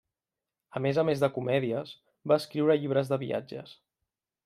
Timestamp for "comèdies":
1.35-1.93